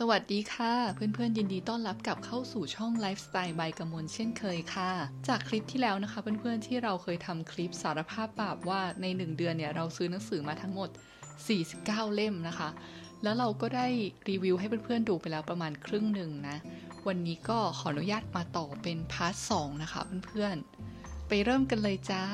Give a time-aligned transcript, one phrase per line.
[0.00, 4.90] สวัสดีค่ะ เพื่อนๆ ยินดีต้อนรับกลับเข้าสู่ช่อง Lifestyle by กมลเช่นเคยค่ะ
[5.28, 10.88] จากคลิปที่แล้วนะคะ เพื่อนๆ ที่เราเคยทำคลิปสารภาพบาปว่าใน 1 เดือนเนี่ย เราซื้อหนังสือมาทั้งหมด
[11.52, 12.68] 49 เล่มนะคะ
[13.22, 13.86] แล้วเราก็ได้
[14.28, 16.56] รีวิวให้เพื่อนๆ ดูไปแล้วประมาณครึ่งหนึ่งนะ
[17.06, 19.52] วันนี้ก็ขออนุญาตมาต่อเป็น part สอง
[19.82, 22.24] นะคะเพื่อนๆ ไปเริ่มกันเลยจ้า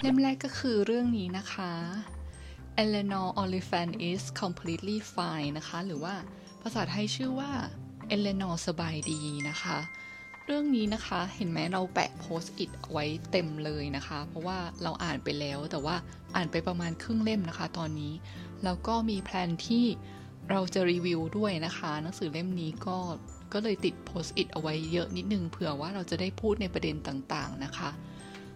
[0.00, 1.72] เล่มแรกก็คือเรื่องนี้นะคะ
[2.82, 6.14] Eleanor Oliphant is completely fine นะคะ หรือว่า
[6.66, 7.50] ภาษาไทยชื่อว่า
[8.14, 9.78] Eleanor สบายดีนะคะ
[10.46, 15.96] เรื่องนี้นะคะเห็นไหมเราแปะโพสต์อิทไว้เต็มเลยนะคะ เพราะว่าเราอ่านไปแล้วแต่ว่า
[16.36, 18.12] อ่านไปประมาณครึ่งเล่มนะคะ ตอนนี้
[18.64, 19.84] แล้วก็มีแพลนที่
[20.50, 22.98] เราจะรีวิวด้วยนะคะ หนังสือเล่มนี้ก็
[23.52, 27.90] ก็เลยติดโพสต์อิทเอาไว้เยอะนิดนึงเผื่อว่าเราจะได้พูดในประเด็นต่างๆนะคะ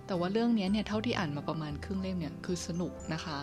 [0.07, 3.39] แต่ว่าเรื่องนี้เนี่ยเท่าที่อ่านมาประมาณครึ่งเล่มเนี่ยคือสนุกนะคะ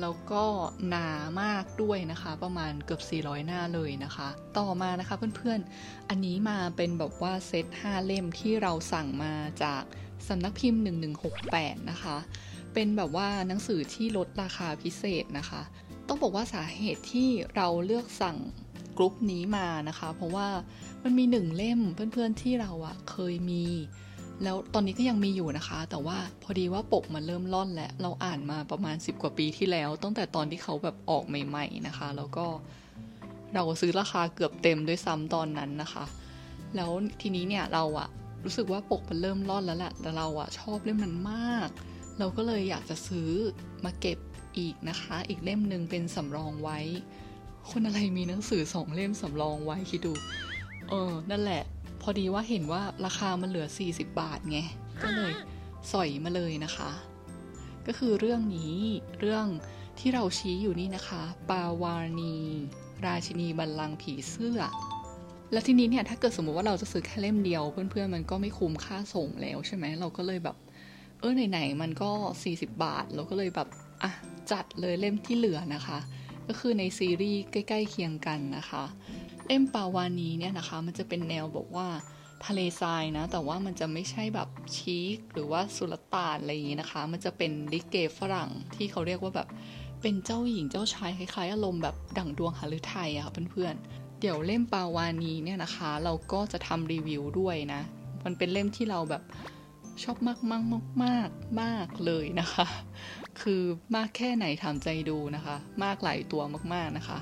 [0.00, 0.44] แล้วก็
[0.88, 1.08] หนา
[1.42, 9.82] มากด้วยนะคะ ประมาณเกือบ 400 หน้าเลยนะคะ ต่อมานะคะเพื่อนๆ อันนี้มาเป็นแบบว่าเซต 5 เล่มที่เราสั่งมาจาก
[10.28, 10.80] สำนักพิมพ์
[11.34, 12.16] 1168 นะคะ
[12.74, 15.62] เป็นแบบว่าหนังสือที่ลดราคาพิเศษนะคะ
[16.08, 18.38] ต้องบอกว่าสาเหตุที่เราเลือกสั่ง
[18.96, 20.48] กรุ๊ปนี้มานะคะ เพราะว่า
[21.02, 23.64] มันมีหนึ่งเล่มเพื่อนๆที่เราอะเคยมี
[24.42, 32.46] แล้วตอนนี้ก็ยังมีอยู่นะคะ แต่ว่าพอดีว่าปกมันเริ่มล่อนแล้ว เราอ่านมาประมาณ 10 กว่าปีที่แล้ว ตั้งแต่ตอนที่เขาแบบออกใหม่ ๆนะคะ แล้วก็
[33.54, 36.04] เราซื้อราคาเกือบเต็มด้วยซ้ำตอนนั้นนะคะ
[36.76, 36.90] แล้ว
[37.20, 38.08] ทีนี้เนี่ยเราอะ
[38.44, 41.68] รู้สึกว่าปกมันเริ่มล่อนแล้วแหละ แต่เราอะชอบเล่มมันมาก
[42.18, 43.30] เราก็เลยอยากจะซื้อ
[43.84, 44.18] มาเก็บ
[44.58, 46.78] อีกนะคะ อีกเล่มหนึ่งเป็นสำรองไว้
[47.70, 50.12] คนอะไรมีหนังสือสองเล่มสำรองไว้คิดดู
[50.88, 51.62] เออ นั่นแหละ
[52.02, 54.58] พอดีว่าเห็นว่าราคามันเหลือ 40 บาทไง
[55.02, 55.32] ก็เลย
[55.92, 56.90] สอยมาเลยนะคะ
[57.86, 58.76] ก็คือเรื่องนี้
[59.20, 59.46] เรื่อง
[59.98, 62.36] ที่เราชี้อยู่นี่นะคะ ปาวานี
[63.06, 64.60] ราชินีบัลลังก์ผีเสื้อ
[65.52, 70.56] แล้วทีนี้เนี่ยถ้าเกิดสมมติว่าเราจะซื้อแค่เล่มเดียว เพื่อนๆมันก็ไม่คุ้มค่าส่งแล้วใช่ไหมเราก็เลยแบบ
[71.20, 72.10] เออไหนๆมันก็
[72.44, 73.68] 40 บาท เราก็เลยแบบ
[74.02, 74.10] อะ
[74.50, 75.98] จัดเลยเล่มที่เหลือนะคะ
[76.48, 78.84] ก็คือในซีรีส์ใกล้ ๆ เคียงกันนะคะ
[79.52, 81.88] ล่มปาวานีเนี่ยนะคะ มันจะเป็นแนวบอกว่า
[82.46, 89.48] ทะเลทรายนะ แต่ว่ามันจะไม่ใช่แบบชีคหรือว่าสุลต่านอะไรอย่างนี้นะคะ มันจะเป็นลิเกฝรั่งที่เขาเรียกว่าแบบ
[90.02, 97.80] เป็นเจ้าหญิงเจ้าชายคล้ายๆอารมณ์แบบดั่งดวงหฤทัยอะค่ะเพื่อนๆ เดี๋ยวเล่มปาวานีเนี่ยนะคะ เราก็จะทำรีวิวด้วยนะ
[98.24, 99.22] มันเป็นเล่มที่เราแบบ
[100.02, 101.30] ชอบมากมากมากมาก
[101.62, 102.66] มากเลยนะคะ
[103.40, 103.62] คือ
[103.96, 106.42] มากแค่ไหนถามใจดูนะคะ มากหลายตัว
[106.74, 107.18] มากๆนะคะ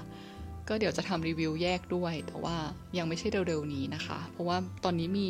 [0.73, 2.57] ก็เดี๋ยวจะทำรีวิวแยกด้วย แต่ว่า
[2.99, 5.29] ยังไม่ใช่เร็วๆนี้นะคะ เพราะว่าตอนนี้มี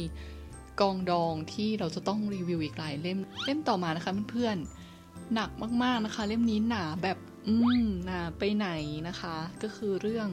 [0.81, 5.51] กองดองที่เราจะต้องรีวิวอีกหลายเล่มเล่มต่อมานะคะเพื่อนๆหนัก
[5.83, 8.69] มากๆนะคะ เล่มนี้หนาแบบอืมหนาไปไหน
[9.09, 10.29] นะคะ ก็คือเรื่อง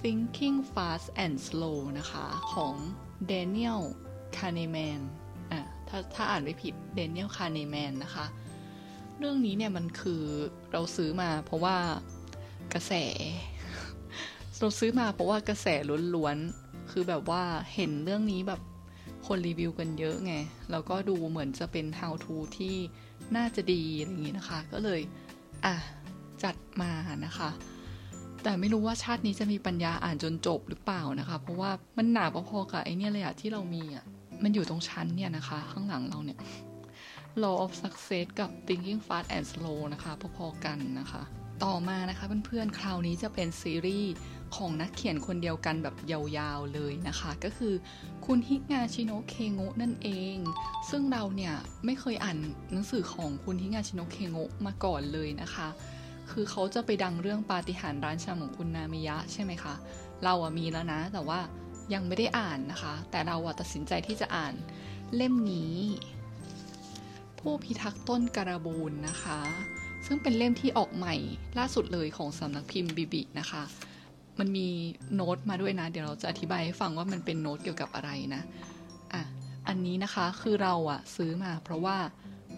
[0.00, 2.74] Thinking Fast and Slow นะคะ ของ
[3.30, 3.82] Daniel
[4.36, 5.00] Kahneman
[5.52, 8.26] อะถ้าถ้าอ่านไม่ผิด Daniel Kahneman นะคะ
[9.18, 10.22] เรื่องนี้เนี่ยมันคือ
[10.72, 11.76] เราซื้อมาเพราะว่า
[12.74, 12.92] กระแส
[14.60, 15.66] เราซื้อมาเพราะว่ากระแส
[16.14, 17.42] ล้วนๆ คือแบบว่า
[17.74, 18.60] เห็นเรื่องนี้แบบ
[19.26, 20.34] คนรีวิวกันเยอะไง
[20.70, 22.76] แล้วก็ดูเหมือนจะเป็น how to ที่
[23.36, 25.00] น่าจะดีอะไรอย่างนี้นะคะ ก็เลย
[25.64, 25.74] อะ
[26.42, 26.92] จัดมา
[27.26, 27.50] นะคะ
[28.42, 34.04] แต่ไม่รู้ว่าชาตินี้จะมีปัญญาอ่านจนจบหรือเปล่านะคะ เพราะว่ามันหนาพอๆกับไอเนี่ยเลยอะที่เรามีอะ
[34.42, 36.38] มันอยู่ตรงชั้นเนี่ยนะคะ ข้างหลังเราเนี่ย
[37.42, 41.22] law of success กับ thinking fast and slow นะคะ พอๆกันนะคะ
[41.64, 44.12] ต่อมานะคะเพื่อนๆ คราวนี้จะเป็นซีรีส์
[44.56, 47.74] ของนักเขียนคนเดียวกันแบบยาวๆเลยนะคะ ก็คือ
[48.26, 50.36] คุณฮิงาชิโนเคโงะนั่นเอง
[50.90, 51.54] ซึ่งเราเนี่ย
[51.84, 52.38] ไม่เคยอ่าน
[52.72, 55.68] หนังสือของคุณฮิงาชิโนเคโงะมาก่อนเลยนะคะ
[56.30, 59.74] คือเขาจะไปดังเรื่องปาฏิหาริย์ร้านชาของคุณนามิยะใช่ไหมคะ
[60.24, 61.40] เราอะมีแล้วนะ แต่ว่า
[61.94, 64.54] ยังไม่ได้อ่านนะคะ แต่เราอะตัดสินใจที่จะอ่าน
[65.16, 65.74] เล่มนี้
[67.38, 69.40] ผู้พิทักษ์ต้นการบูนนะคะ
[70.06, 71.14] ซึ่งเป็นเล่มที่ออกใหม่
[71.58, 73.62] ล่าสุดเลยของสำนักพิมพ์บิบินะคะ
[74.38, 74.68] มันมี
[75.14, 78.42] โน้ตมาด้วยนะ เดี๋ยวเราจะอธิบายให้ฟังว่ามันเป็นโน้ตเกี่ยวกับอะไรนะ
[79.12, 79.22] อะ
[79.68, 81.96] อันนี้นะคะคือเราอะซื้อมา เพราะว่า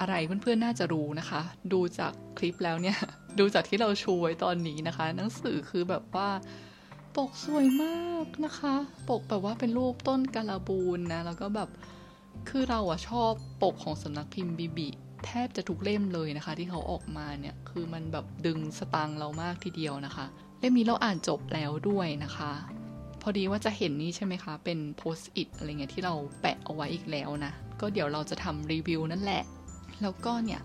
[0.00, 1.40] อะไรเพื่อนๆน่าจะรู้นะคะ
[1.72, 2.98] ดูจากคลิปแล้วเนี่ย
[3.38, 6.28] ดูจากที่เราชูไว้ตอนนี้นะคะ หนังสือคือแบบว่า
[7.16, 8.74] ปกสวยมากนะคะ
[9.08, 11.68] ปกแบบว่าเป็นรูปต้นกาลาบูนนะ แล้วก็แบบ
[12.48, 14.88] คือเราอะชอบปกของสำนักพิมพ์บีบี
[15.24, 20.26] แทบจะทุกเล่มเลยนะคะ ที่เขาออกมาเนี่ย คือมันแบบดึงสตังเรามากทีเดียวนะคะ
[20.60, 22.52] เล่มนี้เราอ่านจบแล้วด้วยนะคะ
[23.22, 29.42] พอดีว่าจะเห็นนี่ใช่ไหมคะ เป็นโพสต์อิทอะไรเงี้ยที่เราแปะเอาไว้อีกแล้วนะ ก็เดี๋ยวเราจะทำรีวิวนั่นแหละ
[30.02, 30.60] แล้วก็เนี่ย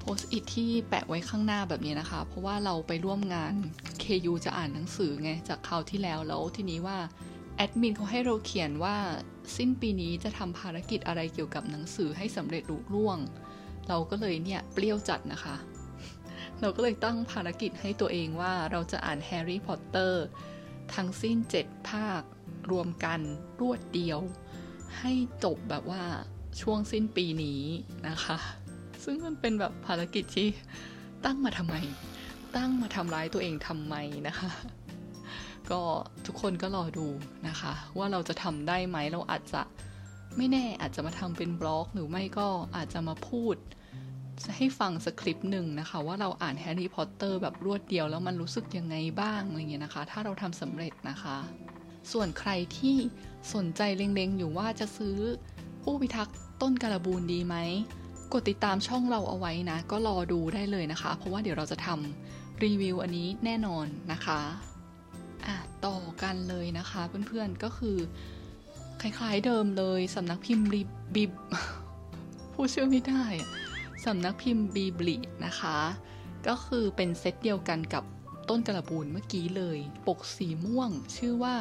[0.00, 3.54] โพสต์อิทที่แปะไว้ข้างหน้าแบบนี้นะคะ เพราะว่าเราไปร่วมงาน
[4.02, 6.98] KU จะอ่านหนังสือไงจากคราวที่แล้วแล้วทีนี้ว่า
[7.56, 8.96] แอดมินเขาให้เราเขียนว่า
[9.56, 13.18] สิ้นปีนี้จะทำภารกิจอะไรเกี่ยวกับหนังสือให้สำเร็จลุล่วง
[13.88, 15.56] เราก็เลยเนี่ยเปรี้ยวจัดนะคะ
[16.64, 20.24] เราก็เลยตั้งภารกิจให้ตัวเองว่าเราจะอ่านแฮร์รี่พอตเตอร์
[20.94, 22.22] ทั้งสิ้น 7 ภาค
[22.70, 23.20] รวมกัน
[23.60, 24.20] รวดเดียว
[24.98, 25.12] ให้
[25.44, 26.04] จบแบบว่า
[26.60, 27.62] ช่วงสิ้นปีนี้
[28.08, 28.38] นะคะ
[29.04, 30.48] ซึ่งมันเป็นแบบภารกิจที่
[31.24, 31.74] ตั้งมาทำไม
[32.56, 33.94] ตั้งมาทำร้ายตัวเองทำไม
[34.28, 34.50] นะคะ
[35.70, 35.80] ก็
[36.26, 37.06] ทุกคนก็รอดู
[37.48, 39.62] นะคะ ว่าเราจะทำได้ไหมเราอาจจะ
[40.36, 43.56] ไม่แน่อาจจะมาทำเป็น vlog หรือไม่ก็อาจจะมาพูด
[44.56, 51.36] ให้ฟังสักคลิปหนึ่งนะคะ ว่าเราอ่านแฮร์รี่พอตเตอร์แบบรวดเดียวแล้วมันรู้สึกยังไงบ้างอะไรเงี้ยนะคะ ถ้าเราทำสำเร็จนะคะ
[52.12, 52.96] ส่วนใครที่
[53.54, 55.16] สนใจเล็งๆ อยู่ว่าจะซื้อ
[55.82, 57.56] ผู้พิทักษ์ต้นการบูนดีไหม
[58.32, 64.40] กดติดตามช่องเราเอาไว้นะ ก็รอดูได้เลยนะคะ เพราะว่าเดี๋ยวเราจะทำรีวิวอันนี้แน่นอนนะคะ
[65.46, 67.96] อะต่อกันเลยนะคะเพื่อนๆก็คือ
[69.00, 70.68] คล้ายๆเดิมเลยสำนักพิมพ์
[71.14, 71.32] บิบ
[72.52, 73.24] พูดชื่อไม่ได้
[74.04, 75.16] สำนักพิมพ์บีบลิ
[75.46, 75.78] นะคะ
[76.46, 78.04] ก็คือเป็นเซตเดียวกันกับ
[78.48, 81.54] ต้นกระบูนเมื่อกี้เลย ปกสีม่วง ชื่อว่า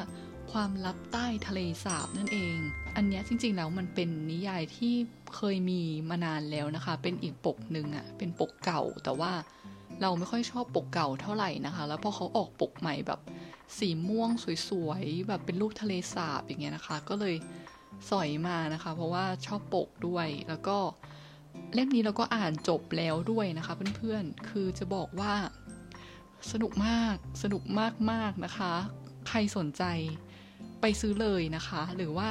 [0.52, 2.58] ความลับใต้ทะเลสาบนั่นเอง
[2.96, 4.94] อันนี้จริงๆแล้วมันเป็นนิยายที่
[5.36, 9.32] เคยมีมานานแล้วนะคะ เป็นอีกปกหนึ่งอะ่ะ เป็นปกเก่า แต่ว่า
[10.02, 13.20] เราไม่ค่อยชอบปกเก่าเท่าไหร่นะคะ แล้วพอเขาออกปกใหม่แบบ
[13.78, 14.30] สีม่วง
[14.70, 17.36] สวยๆ แบบเป็นรูปทะเลสาบอย่างเงี้ยนะคะ ก็เลย
[18.10, 20.78] สอยมานะคะ เพราะว่าชอบปกด้วย แล้วก็
[21.74, 25.34] เล่มนี้เราก็อ่านจบแล้วด้วยนะคะเพื่อนๆ คือจะบอกว่า
[26.52, 27.64] สนุกมาก สนุก
[28.12, 28.74] มากๆนะคะ
[29.28, 29.84] ใครสนใจ
[30.82, 32.30] ไปซื้อเลยนะคะ หรือว่า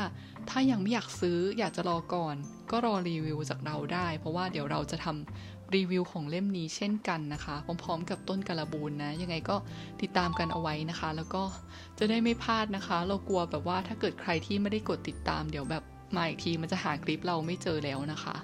[0.51, 2.37] ถ้ายังไม่อยากซื้ออยากจะรอก่อน
[2.71, 9.57] ก็รอรีวิวจากเราได้ เพราะว่าเดี๋ยวเราจะทำรีวิวของเล่มนี้เช่นกันนะคะ พร้อมๆ กับต้นกระบูนนะ ยังไงก็
[10.03, 11.43] ติดตามกันเอาไว้นะคะ แล้วก็
[11.99, 15.83] จะได้ไม่พลาดนะคะ เรากลัวแบบว่าถ้าเกิดใครที่ไม่ได้กดติดตาม เดี๋ยวแบบ
[16.17, 18.37] มาอีกทีมันจะหาคลิปเราไม่เจอแล้วนะคะ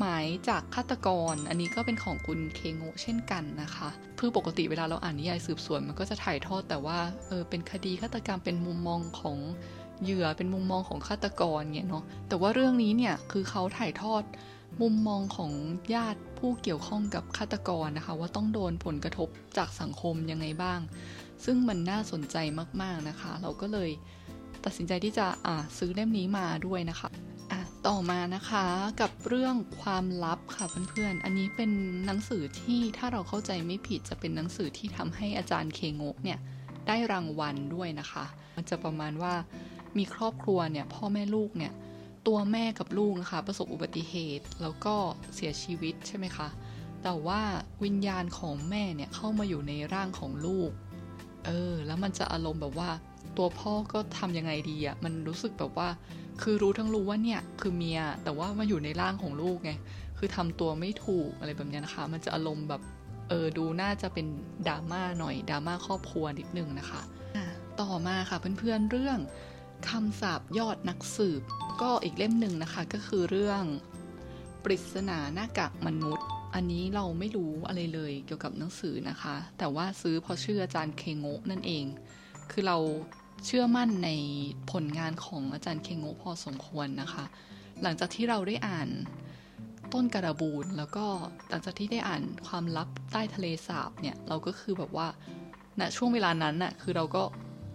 [0.00, 9.38] หมายจากฆาตกร อันนี้ก็เป็นของคุณเคโงเช่นกันนะคะเพื่อปกติเวลาเราอ่านนิยายสืบสวนมันก็จะถ่ายทอดแต่ว่าเออเป็นคดีฆาตกรรมเป็นมุมมองของ
[10.02, 14.22] เหยื่อเป็นมุมมองของฆาตกรเงี้ยเนาะแต่ว่าเรื่องนี้เนี่ยคือเขาถ่ายทอด
[14.82, 15.52] มุมมองของ
[15.94, 20.80] ญาติผู้เกี่ยวข้องกับฆาตกรนะคะ ว่าต้องโดนผลกระทบจากสังคมยังไงบ้าง
[21.44, 22.36] ซึ่งมันน่าสนใจ
[22.82, 23.90] มากๆนะคะ เราก็เลย
[24.64, 27.08] ตัดสินใจที่จะอ่าซื้อเล่มนี้มาด้วยนะคะ
[27.88, 28.66] ต่อมานะคะ
[29.00, 31.70] กับเรื่องความลับค่ะเพื่อนๆ อันนี้เป็น
[32.06, 36.38] หนังสือที่ถ้าเราเข้าใจไม่ผิดจะเป็นหนังสือที่ทำให้อาจารย์เคงกเนี่ย
[36.86, 38.24] ได้รางวัลด้วยนะคะ
[38.56, 39.34] มันจะประมาณว่า
[39.98, 41.72] มีครอบครัวเนี่ยพ่อแม่ลูกเนี่ย
[42.26, 44.94] ตัวแม่กับลูกนะคะ ประสบอุบัติเหตุแล้วก็
[45.34, 46.48] เสียชีวิตใช่ไหมคะ
[47.02, 47.40] แต่ว่า
[47.84, 50.70] วิญญาณของแม่เนี่ยเข้ามาอยู่ในร่างของลูก
[51.46, 52.90] เออ แล้วมันจะอารมณ์แบบว่า
[53.36, 55.88] ตัวพ่อก็ทำยังไงดีอะ่ะมันรู้สึกแบบว่า
[56.42, 59.72] คือรู้ทั้งรู้ว่าเนี่ยคือเมียแต่ว่ามาอยู่ในร่างของลูกไง
[60.18, 62.82] คือทำตัวไม่ถูกอะไรแบบนี้นะคะ มันจะอารมณ์แบบ
[63.28, 64.26] เออดูน่าจะเป็น
[64.68, 67.00] ดราม่าหน่อยดราม่าครอบครัวนิดนึงนะคะ
[67.80, 69.18] ต่อมาค่ะเพื่อนๆเรื่อง
[69.88, 71.42] คำสาบยอดนักสืบ
[71.82, 73.62] ก็อีกเล่มหนึ่งนะคะก็คือเรื่อง
[74.64, 81.84] ปริศนาหน้ากากมนุษย์ อันนี้เราไม่รู้อะไรเลยเกี่ยวกับหนังสือนะคะ แต่ว่าซื้อเพราะชื่ออาจารย์เคงะนั่นเอง
[82.50, 82.78] คือเรา
[83.44, 84.10] เชื่อมั่นใน
[84.70, 87.24] ผลงานของอาจารย์เคงโงพอสมควรนะคะ
[87.82, 88.88] หลังจากที่เราได้อ่าน
[89.92, 91.06] ต้นกระบูนแล้วก็
[91.48, 95.08] หลังจากที่ได้อ่านความลับใต้ทะเลสาบเนี่ย เราก็คือแบบว่า
[95.78, 97.22] ณนะช่วงเวลานั้นน่ะคือเราก็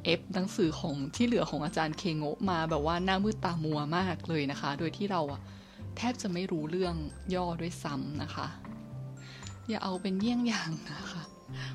[0.04, 5.42] เอฟหนังสือของที่เหลือของอาจารย์เคงโงมาแบบว่าหน้ามืดตามัวมากเลยนะคะ โดยที่เราอะ
[5.98, 6.96] แทบจะไม่รู้เรื่อง
[7.36, 8.48] ย่อด้วยซ้ำนะคะ
[9.68, 11.24] อย่าเอาเป็นเยี่ยงอย่างนะคะ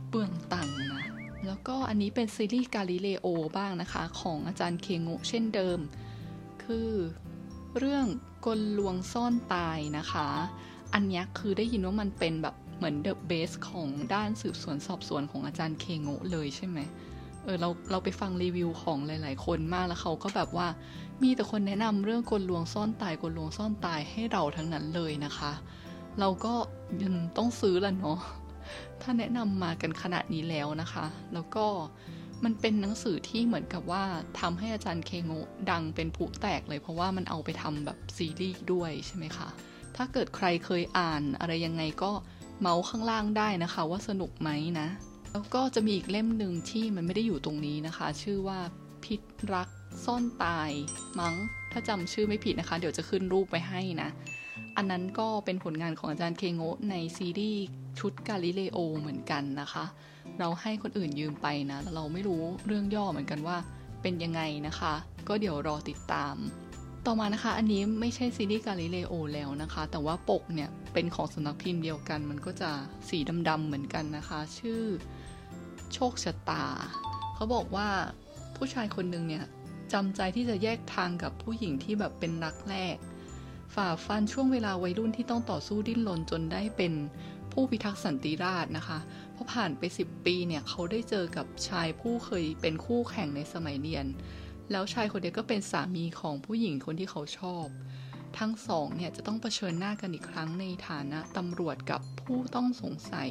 [0.08, 5.78] เปลืองตังค์นะ แล้วก็อันนี้เป็นซีรีส์กาลิเลโอบ้างนะคะ ของอาจารย์เคงุเช่นเดิม
[6.64, 6.90] คือ
[7.78, 8.06] เรื่อง
[8.46, 10.28] กลลวงซ่อนตายนะคะ
[10.94, 16.78] อันนี้คือได้ยินว่ามันเป็นแบบเหมือนเดอะเบสของด้านสืบสวนสอบสวนของอาจารย์เคงุเลยใช่ไหม
[17.44, 20.68] เออเราเราไปฟังรีวิวของหลาย ๆ คนมากแล้วเขาก็แบบว่า
[21.22, 25.52] มีแต่คนแนะนำเรื่องกลลวงซ่อนตายกลลวงซ่อนตายให้เราทั้งนั้นเลยนะคะ
[26.20, 26.54] เราก็
[27.02, 28.18] ยังต้องซื้อละเนาะ
[29.02, 31.66] ถ้าแนะนำมากันขนาดนี้แล้วนะคะ แล้วก็
[32.44, 34.04] มันเป็นหนังสือที่เหมือนกับว่า
[34.40, 35.24] ทำให้อาจารย์เคง
[35.70, 39.48] ดังเป็นผู้แตกเลย เพราะว่ามันเอาไปทำแบบซีรีส์ด้วยใช่ไหมคะ
[39.96, 42.12] ถ้าเกิดใครเคยอ่านอะไรยังไงก็
[42.60, 44.50] เมาส์ข้างล่างได้นะคะว่าสนุกไหม
[44.80, 44.88] นะ
[45.32, 48.58] แล้วก็จะมีอีกเล่มหนึ่งที่มันไม่ได้อยู่ตรงนี้นะคะ ชื่อว่า
[49.04, 49.20] พิษ
[49.54, 49.68] รัก
[50.04, 50.70] ซ่อนตาย
[51.20, 51.34] มั้ง
[51.72, 54.08] ถ้าจำชื่อไม่ผิดนะคะ เดี๋ยวจะขึ้นรูปไปให้นะ
[54.76, 57.64] อันนั้นก็เป็นผลงานของอาจารย์เคโงะในซีรีส์
[57.98, 59.84] ชุดกาลิเลโอเหมือนกันนะคะ
[60.38, 63.56] เราให้คนอื่นยืมไปนะแล้วเราไม่รู้เรื่องย่อเหมือนกันว่า
[64.02, 64.94] เป็นยังไงนะคะ
[65.28, 66.36] ก็เดี๋ยวรอติดตาม
[67.06, 72.70] ต่อมานะคะ อันนี้ไม่ใช่ซีรีส์กาลิเลโอแล้วนะคะ แต่ว่าปกเนี่ยเป็นของสำนักพิมพ์เดียวกัน มันก็จะ
[73.08, 73.18] สี
[73.48, 74.82] ดำๆเหมือนกันนะคะ ชื่อ
[75.94, 76.64] โชคชะตา
[77.34, 77.88] เขาบอกว่า
[78.56, 79.44] ผู้ชายคนหนึ่งเนี่ย
[79.92, 82.96] จำใจที่จะแยกทางกับผู้หญิงที่แบบเป็นรักแรก
[83.74, 86.92] ฝ่าฟันช่วงเวลาวัยรุ่นที่ต้องต่อสู้ดิ้นรนจนได้เป็น
[87.52, 88.98] ผู้พิทักษ์สันติราษฎร์นะคะ
[89.34, 94.06] พอผ่านไป 10 ปีเนี่ยเขาได้เจอกับชายผู้เคยเป็นคู่แข่งในสมัยเรียน
[94.70, 97.66] แล้วชายคนนี้ก็เป็นสามีของผู้หญิงคนที่เขาชอบ
[98.38, 103.30] ทั้งสองเนี่ยจะต้องเผชิญหน้ากันอีกครั้งในฐานะตำรวจกับผู้ต้องสงสัย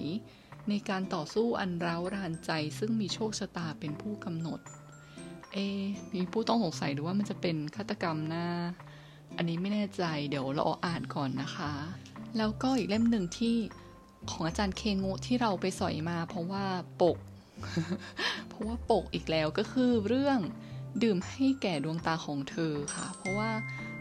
[0.70, 4.60] ในการต่อสู้อันร้าวรานใจ ซึ่งมีโชคชะตาเป็นผู้กำหนด
[5.54, 5.58] เอ
[6.16, 8.46] มีผู้ต้องสงสัยหรือว่ามันจะเป็นฆาตกรรมนะ
[9.38, 11.72] อันนี้ไม่แน่ใจเดี๋ยวเราอ่านก่อนนะคะ
[12.38, 13.56] แล้วก็อีกเล่มหนึ่งที่
[14.30, 16.66] ของอาจารย์เคงุที่เราไปสอยมา เพราะว่า
[17.02, 17.18] ปก
[18.50, 20.40] เพราะว่าปกอีกแล้วก็คือเรื่อง
[21.04, 23.52] ดื่มให้แก่ดวงตาของเธอค่ะ เพราะว่า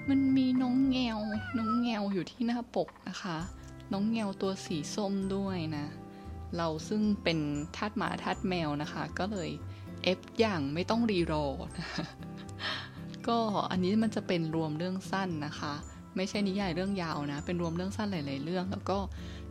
[0.08, 1.18] มันมีน้องแงว
[1.58, 3.38] น้องแงวอยู่ที่หน้าปกนะคะ
[3.92, 5.87] น้องแงวตัวสีส้มด้วยนะ
[6.56, 7.38] เราซึ่งเป็น
[7.76, 9.50] ทาสหมาทาสแมวนะคะ ก็เลย
[10.02, 11.58] เอฟอย่างไม่ต้องรีรด
[13.28, 13.38] ก็
[13.70, 15.75] อันนี้มันจะเป็นรวมเรื่องสั้นนะคะ
[16.16, 18.98] ไม่ใช่นิยายเรื่องยาวนะ เป็นรวมเรื่องสั้นหลาย ๆ เรื่องแล้วก็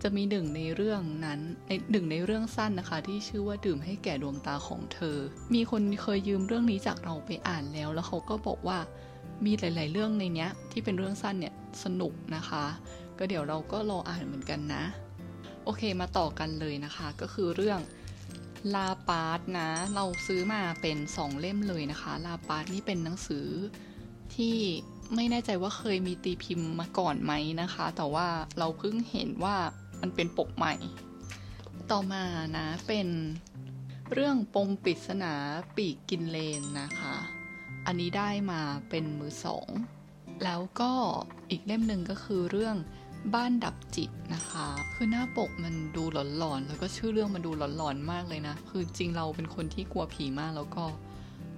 [0.03, 5.17] จะมีหนึ่งในเรื่องนั้นในหนึ่งในเรื่องสั้นนะคะ ที่ชื่อว่าดื่มให้แก่ดวงตาของเธอ
[5.53, 8.79] มีคนเคยยืมเรื่องนี้จากเราไปอ่านแล้ว แล้วเขาก็บอกว่า
[9.45, 12.65] มีหลาย ๆ เรื่องในเนี้ย ที่เป็นเรื่องสั้นเนี่ยสนุกนะคะ
[13.17, 14.83] ก็เดี๋ยวเราก็รออ่านเหมือนกันนะ
[15.63, 17.79] โอเคมาต่อกันเลยนะคะ ก็คือเรื่อง
[18.75, 23.47] ลาปาร์ตนะ เราซื้อมาเป็นสองเล่มเลยนะคะ ลาปาร์ตนี่เป็นหนังสือ
[24.35, 24.57] ที่
[25.15, 28.27] ไม่แน่ใจว่าเคยมีตีพิมพ์มาก่อนไหมนะคะ แต่ว่า
[28.59, 29.55] เราเพิ่งเห็นว่า
[30.01, 30.73] มันเป็นปกใหม่
[31.91, 32.23] ต่อมา
[32.57, 33.07] นะ เป็น
[34.13, 35.33] เรื่องปมปริศนา
[35.75, 37.15] ปีกกินเลนนะคะ
[37.85, 39.67] อันนี้ได้มาเป็นมือสอง
[40.43, 40.91] แล้วก็
[41.49, 42.75] อีกเล่มหนึ่งก็คือเรื่อง
[43.35, 50.85] บ้านดับจิตนะคะ คือหน้าปกมันดูหลอนๆ แล้วก็ชื่อเรื่องมันดูหลอนๆ มากเลยนะ คือจริงเราเป็นคนที่กลัวผีมากแล้วก็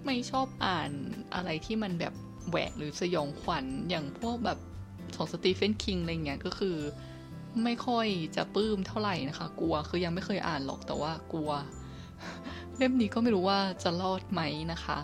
[0.06, 0.90] ไม่ชอบอ่าน
[1.36, 2.14] อะไรที่มันแบบ
[2.50, 4.60] แหวกหรือสยองขวัญอย่างพวกแบบ
[5.16, 6.76] ของสตีเฟนคิงอะไรเงี้ยก็คือ
[7.64, 11.52] ไม่ค่อยจะปลื้มเท่าไหร่นะคะ กลัวคือยังไม่เคยอ่านหรอกแต่ว่ากลัว
[12.78, 14.42] เล่มนี้ก็ไม่รู้ว่าจะรอดไหม
[14.72, 14.98] นะคะ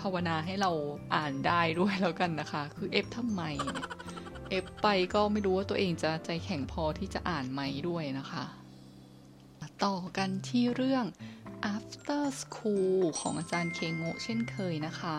[0.00, 0.70] ภาวนาให้เรา
[1.14, 3.86] อ่านได้ด้วยแล้วกันนะคะ คือเอฟทำไมเนี่ย
[4.50, 8.44] เอฟไปก็ไม่รู้ว่าตัวเองจะใจแข็งพอที่จะอ่านไหมด้วยนะคะ
[9.84, 11.04] ต่อกันที่เรื่อง
[11.74, 15.18] after school ของอาจารย์เคงโงเช่นเคยนะคะ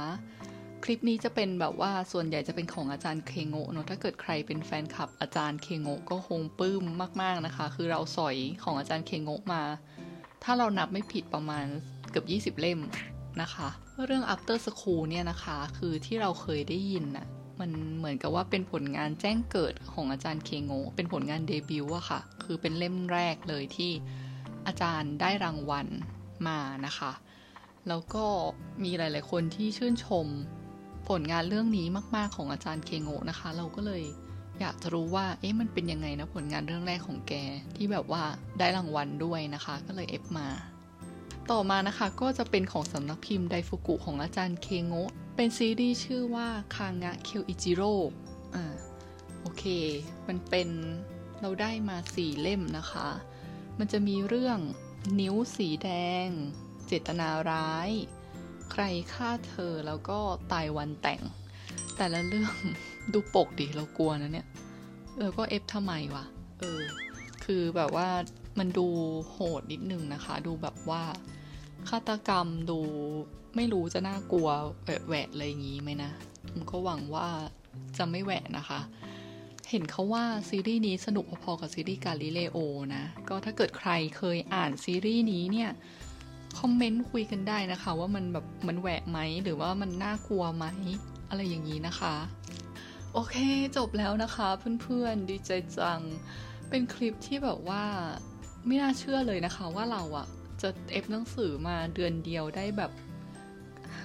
[0.83, 6.83] คลิปนี้จะเป็นแบบว่าส่วนใหญ่จะเป็นของอาจารย์เคงโงเนอะถ้าเกิดใครเป็นแฟนคลับอาจารย์เคงโงก็คงปลื้ม
[7.21, 9.63] มากๆนะคะ คือเราสอยของอาจารย์เคงโงมา
[10.43, 11.65] ถ้าเรานับไม่ผิดประมาณ
[12.09, 12.79] เกือบ20 เล่ม
[13.41, 13.67] นะคะ
[14.05, 17.27] เรื่อง after school เนี่ยนะคะคือที่เราเคยได้ยินน่ะ
[17.59, 23.91] มันเหมือนกับว่าเป็นผลงานแจ้งเกิดของอาจารย์เคงโงเป็นผลงานเดบิวต์อะค่ะ คือเป็นเล่มแรกเลยที่
[24.67, 25.87] อาจารย์ได้รางวัล
[26.47, 27.11] มานะคะ
[27.87, 28.25] แล้วก็
[28.83, 30.27] มีหลาย ๆ คนที่ชื่นชม
[31.09, 34.03] ผลงานเรื่องนี้มาก ๆ ของอาจารย์เคงโงนะคะ เราก็เลย
[34.59, 37.33] อยากจะรู้ว่า เอ๊ะ มันเป็นยังไงนะผลงานเรื่องแรกของแก
[37.75, 38.23] ที่แบบว่า
[38.59, 40.47] ได้รางวัลด้วยนะคะ ก็เลยเอฟมา
[41.51, 44.93] ต่อมานะคะก็จะเป็นของสำนักพิมพ์ไดฟุกุของอาจารย์เคงโง
[45.35, 47.93] เป็นซีรีส์ชื่อว่าคางะเคียวอิจิโร่
[48.55, 48.75] อ่า
[49.41, 49.63] โอเค
[50.27, 50.69] มันเป็น
[51.41, 53.09] เราได้มาสี่เล่มนะคะ
[53.79, 54.59] มันจะมีเรื่อง
[55.19, 55.89] นิ้วสีแด
[56.25, 56.27] ง
[56.87, 57.89] เจตนาร้าย
[58.71, 60.17] ใครฆ่าเธอแล้วก็
[60.51, 61.21] ตายวันแต่ง
[61.97, 62.53] แต่ละเรื่อง
[63.13, 64.47] ดูปกดิเรากลัวนะเนี่ย
[65.17, 66.25] เออก็เอฟทำไมวะ
[66.59, 66.81] เออ
[67.45, 68.07] คือแบบว่า
[68.59, 68.87] มันดู
[69.29, 71.03] โหดนิดนึงนะคะ ดูแบบว่า
[71.89, 72.79] ฆาตกรรมดู
[73.55, 74.49] ไม่รู้จะน่ากลัว
[74.83, 76.11] แหวะอะไรอย่างงี้ไหมนะ
[76.49, 77.27] ผมก็หวังว่า
[77.97, 78.79] จะไม่แหวะนะคะ
[79.69, 82.57] เห็นเขาว่าซีรีส์นี้สนุกพอๆกับซีรีส์กาลิเลโอ
[82.95, 85.69] นะ ก็ถ้าเกิดใครเคยอ่านซีรีส์นี้เนี่ย
[86.59, 90.65] คอมเมนต์คุยกันได้นะคะ ว่ามันแบบมันแหวะไหมหรือว่ามันน่ากลัวไหม
[91.29, 92.15] อะไรอย่างนี้นะคะ
[93.13, 93.35] โอเค
[93.77, 94.47] จบแล้วนะคะ
[94.81, 96.01] เพื่อนๆดีใจจัง
[96.69, 97.83] เป็นคลิปที่แบบว่า
[98.67, 100.27] ไม่น่าเชื่อเลยนะคะว่าเราอะ
[100.61, 102.91] จะเอฟหนังสือมาเดือนเดียวได้แบบ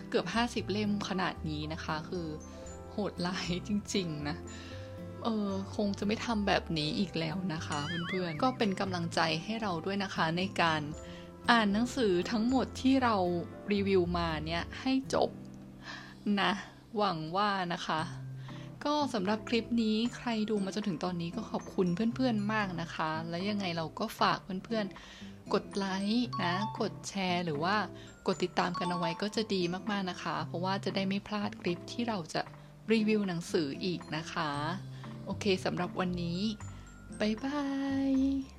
[0.09, 2.27] เกือบ 50 เล่มขนาดนี้นะคะ คือ
[2.91, 4.37] โหดร้ายจริง ๆ นะ
[5.25, 7.79] เออคงจะไม่ทำแบบนี้อีกแล้วนะคะ
[8.09, 10.81] เพื่อนๆ ก็เป็นกำลังใจให้เราด้วยนะคะในการ
[11.51, 13.17] อ่านหนังสือทั้งหมดที่เรา
[13.73, 15.31] รีวิวมาเนี่ยให้จบ
[16.41, 16.53] นะ
[16.97, 18.01] หวังว่านะคะ
[18.85, 27.77] ก็สำหรับคลิปนี้ใครดูมาจนถึงตอนนี้ก็ขอบคุณเพื่อนๆมากนะคะ และยังไงเราก็ฝากเพื่อนๆ กดไลค์นะ กดแชร์ หรือว่า
[28.27, 32.43] กดติดตามกันเอาไว้ก็จะดีมากๆนะคะ เพราะว่าจะได้ไม่พลาดคลิปที่เราจะ
[32.93, 34.51] รีวิวหนังสืออีกนะคะ
[35.27, 36.41] โอเคสำหรับวันนี้
[37.21, 37.63] บ๊ายบา
[38.13, 38.58] ย